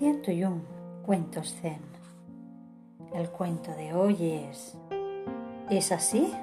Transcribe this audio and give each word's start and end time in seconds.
Yun, 0.00 0.64
cuentos 1.06 1.54
zen. 1.62 1.80
El 3.14 3.30
cuento 3.30 3.70
de 3.76 3.94
hoy 3.94 4.32
es 4.50 4.76
¿Es 5.70 5.92
así? 5.92 6.34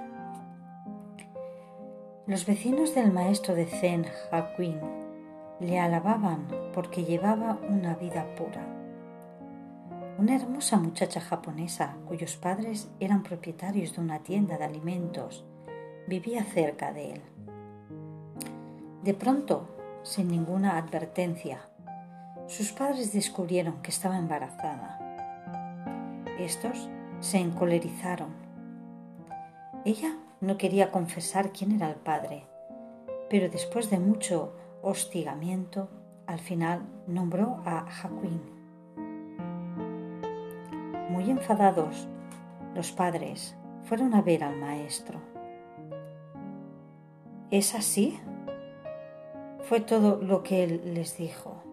Los 2.28 2.46
vecinos 2.46 2.96
del 2.96 3.12
maestro 3.12 3.54
de 3.54 3.66
zen, 3.66 4.06
Hakuin, 4.32 4.80
le 5.60 5.80
alababan 5.80 6.48
porque 6.74 7.04
llevaba 7.04 7.60
una 7.68 7.96
vida 7.96 8.26
pura. 8.36 8.66
Una 10.18 10.36
hermosa 10.38 10.78
muchacha 10.78 11.20
japonesa 11.20 11.98
cuyos 12.08 12.38
padres 12.38 12.90
eran 13.02 13.22
propietarios 13.22 13.96
de 13.96 14.02
una 14.02 14.20
tienda 14.20 14.58
de 14.58 14.64
alimentos 14.64 15.44
vivía 16.08 16.46
cerca 16.46 16.94
de 16.94 17.14
él. 17.14 17.22
De 19.04 19.14
pronto, 19.14 19.68
sin 20.04 20.30
ninguna 20.30 20.78
advertencia, 20.78 21.71
sus 22.52 22.74
padres 22.74 23.14
descubrieron 23.14 23.82
que 23.82 23.92
estaba 23.92 24.18
embarazada. 24.18 25.00
Estos 26.38 26.90
se 27.22 27.38
encolerizaron. 27.38 28.30
Ella 29.86 30.18
no 30.42 30.58
quería 30.58 30.92
confesar 30.92 31.54
quién 31.54 31.72
era 31.72 31.88
el 31.90 31.96
padre, 31.96 32.46
pero 33.30 33.48
después 33.50 33.90
de 33.90 34.00
mucho 34.00 34.54
hostigamiento, 34.82 35.88
al 36.28 36.40
final 36.40 36.82
nombró 37.08 37.62
a 37.66 37.86
Hakuin. 37.88 38.42
Muy 41.10 41.30
enfadados, 41.30 42.10
los 42.76 42.92
padres 42.92 43.56
fueron 43.84 44.14
a 44.14 44.22
ver 44.22 44.44
al 44.44 44.58
maestro. 44.58 45.22
¿Es 47.50 47.76
así? 47.76 48.20
Fue 49.64 49.80
todo 49.80 50.22
lo 50.22 50.44
que 50.44 50.66
él 50.66 50.94
les 50.94 51.16
dijo. 51.16 51.71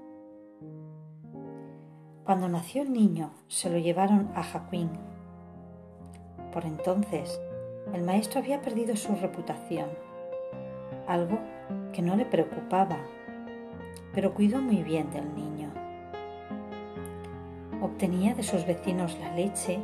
Cuando 2.29 2.47
nació 2.47 2.83
el 2.83 2.93
niño, 2.93 3.31
se 3.47 3.71
lo 3.71 3.79
llevaron 3.79 4.31
a 4.35 4.43
Jaquín. 4.43 4.91
Por 6.53 6.67
entonces, 6.67 7.41
el 7.95 8.03
maestro 8.03 8.41
había 8.41 8.61
perdido 8.61 8.95
su 8.97 9.15
reputación, 9.17 9.89
algo 11.07 11.39
que 11.91 12.03
no 12.03 12.17
le 12.17 12.27
preocupaba, 12.27 12.99
pero 14.13 14.35
cuidó 14.35 14.61
muy 14.61 14.83
bien 14.83 15.11
del 15.11 15.35
niño. 15.35 15.71
Obtenía 17.81 18.35
de 18.35 18.43
sus 18.43 18.67
vecinos 18.67 19.19
la 19.21 19.35
leche 19.35 19.81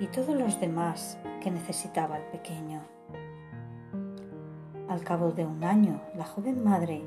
y 0.00 0.08
todos 0.08 0.34
los 0.34 0.58
demás 0.58 1.20
que 1.40 1.52
necesitaba 1.52 2.16
el 2.16 2.24
pequeño. 2.32 2.80
Al 4.88 5.04
cabo 5.04 5.30
de 5.30 5.46
un 5.46 5.62
año, 5.62 6.00
la 6.16 6.24
joven 6.24 6.64
madre 6.64 7.04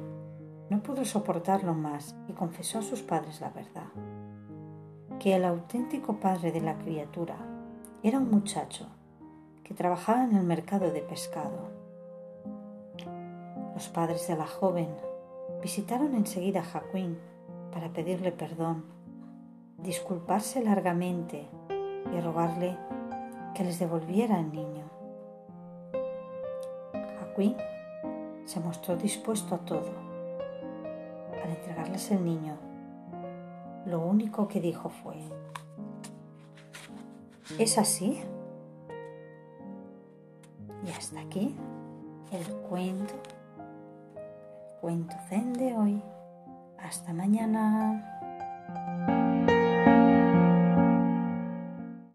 no 0.69 0.81
pudo 0.81 1.03
soportarlo 1.03 1.73
más 1.73 2.15
y 2.29 2.31
confesó 2.31 2.79
a 2.79 2.83
sus 2.83 3.01
padres 3.01 3.41
la 3.41 3.49
verdad 3.49 3.89
que 5.19 5.35
el 5.35 5.43
auténtico 5.43 6.15
padre 6.15 6.53
de 6.53 6.61
la 6.61 6.77
criatura 6.77 7.35
era 8.03 8.19
un 8.19 8.31
muchacho 8.31 8.87
que 9.63 9.73
trabajaba 9.73 10.23
en 10.23 10.35
el 10.35 10.43
mercado 10.43 10.91
de 10.91 11.01
pescado. 11.01 11.69
Los 13.73 13.89
padres 13.89 14.27
de 14.29 14.37
la 14.37 14.47
joven 14.47 14.87
visitaron 15.61 16.15
enseguida 16.15 16.61
a 16.61 16.63
Jaquín 16.63 17.19
para 17.73 17.89
pedirle 17.89 18.31
perdón, 18.31 18.85
disculparse 19.77 20.63
largamente 20.63 21.47
y 22.15 22.21
rogarle 22.21 22.77
que 23.53 23.65
les 23.65 23.77
devolviera 23.77 24.39
el 24.39 24.53
niño. 24.53 24.85
Jaquín 27.19 27.57
se 28.45 28.61
mostró 28.61 28.95
dispuesto 28.95 29.55
a 29.55 29.59
todo 29.59 29.91
para 31.31 31.51
entregarles 31.51 32.09
el 32.11 32.23
niño 32.23 32.68
lo 33.85 34.01
único 34.01 34.47
que 34.47 34.61
dijo 34.61 34.89
fue, 34.89 35.15
¿es 37.57 37.77
así? 37.77 38.21
Y 40.85 40.91
hasta 40.91 41.19
aquí 41.21 41.55
el 42.31 42.45
cuento, 42.69 43.13
el 43.15 44.79
cuento 44.81 45.15
zen 45.27 45.53
de 45.53 45.75
hoy. 45.75 46.03
Hasta 46.77 47.13
mañana. 47.13 48.18